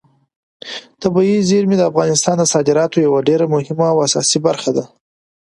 طبیعي 1.01 1.39
زیرمې 1.49 1.75
د 1.77 1.83
افغانستان 1.91 2.35
د 2.39 2.43
صادراتو 2.53 2.97
یوه 3.07 3.19
ډېره 3.29 3.45
مهمه 3.53 3.85
او 3.93 3.97
اساسي 4.07 4.39
برخه 4.47 4.69
ده. 4.77 4.83